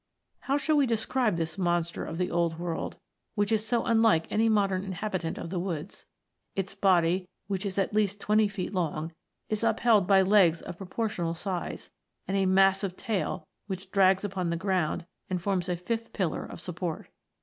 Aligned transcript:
How 0.39 0.57
shall 0.57 0.77
we 0.77 0.87
describe 0.87 1.37
this 1.37 1.59
monster 1.59 2.03
of 2.03 2.17
the 2.17 2.31
old 2.31 2.57
world, 2.57 2.95
which 3.35 3.51
is 3.51 3.63
so 3.63 3.85
unlike 3.85 4.25
any 4.31 4.49
modern 4.49 4.83
inhabitant 4.83 5.37
of 5.37 5.51
the 5.51 5.59
woods? 5.59 6.07
Its 6.55 6.73
body, 6.73 7.29
which 7.45 7.67
is 7.67 7.77
at 7.77 7.93
least 7.93 8.19
twenty 8.19 8.47
feet 8.47 8.73
long, 8.73 9.11
is 9.47 9.63
upheld 9.63 10.07
by 10.07 10.23
legs 10.23 10.59
of 10.63 10.77
proportional 10.79 11.35
size, 11.35 11.91
and 12.27 12.35
a 12.35 12.47
massive 12.47 12.97
tail, 12.97 13.45
which 13.67 13.91
drags 13.91 14.23
upon 14.23 14.49
the 14.49 14.57
ground 14.57 15.05
and 15.29 15.39
forms 15.39 15.69
a 15.69 15.75
fifth 15.75 16.13
pillar 16.13 16.43
of 16.47 16.59
support. 16.59 17.09